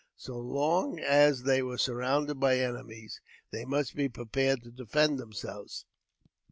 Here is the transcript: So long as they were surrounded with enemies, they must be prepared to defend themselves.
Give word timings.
So 0.15 0.35
long 0.35 0.99
as 0.99 1.43
they 1.43 1.61
were 1.61 1.77
surrounded 1.77 2.41
with 2.41 2.51
enemies, 2.59 3.21
they 3.51 3.65
must 3.65 3.93
be 3.95 4.09
prepared 4.09 4.63
to 4.63 4.71
defend 4.71 5.19
themselves. 5.19 5.85